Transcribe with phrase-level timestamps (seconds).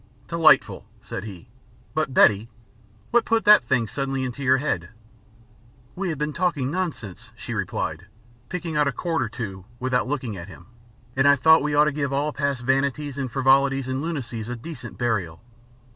[0.29, 1.47] "Delightful," said he.
[1.93, 2.49] "But, Betty,
[3.11, 4.89] what put that thing suddenly into your head?"
[5.95, 8.07] "We had been talking nonsense," she replied,
[8.49, 10.65] picking out a chord or two, without looking at him.
[11.15, 14.55] "And I thought we ought to give all past vanities and frivolities and lunacies a
[14.55, 15.39] decent burial."